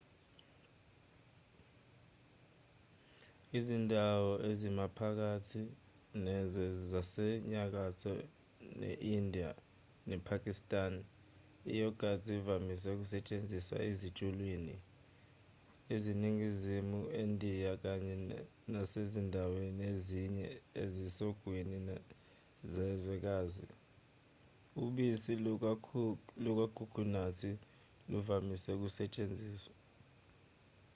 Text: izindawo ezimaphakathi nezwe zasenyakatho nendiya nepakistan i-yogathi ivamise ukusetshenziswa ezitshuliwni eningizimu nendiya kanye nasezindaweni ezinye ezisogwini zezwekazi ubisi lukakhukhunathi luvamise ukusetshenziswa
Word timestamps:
izindawo 3.59 4.31
ezimaphakathi 4.49 5.61
nezwe 6.23 6.65
zasenyakatho 6.91 8.11
nendiya 8.79 9.51
nepakistan 10.09 10.93
i-yogathi 11.73 12.31
ivamise 12.39 12.87
ukusetshenziswa 12.93 13.77
ezitshuliwni 13.89 14.75
eningizimu 15.95 16.99
nendiya 17.13 17.73
kanye 17.83 18.15
nasezindaweni 18.73 19.81
ezinye 19.93 20.47
ezisogwini 20.83 21.75
zezwekazi 22.73 23.65
ubisi 24.83 25.33
lukakhukhunathi 26.41 27.51
luvamise 28.11 28.69
ukusetshenziswa 28.77 29.75